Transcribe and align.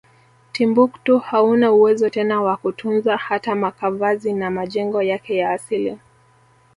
Timbuktu 0.51 1.19
hauna 1.19 1.71
uwezo 1.71 2.09
tena 2.09 2.41
wakutunza 2.41 3.17
hata 3.17 3.55
makavazi 3.55 4.33
na 4.33 4.51
majengo 4.51 5.03
yake 5.03 5.37
ya 5.37 5.49
asili 5.49 5.99